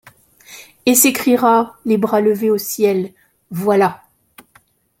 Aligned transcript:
Et 0.87 0.95
s’écriera, 0.95 1.77
les 1.85 1.99
bras 1.99 2.21
levés 2.21 2.49
au 2.49 2.57
ciel: 2.57 3.13
Voilà 3.51 4.01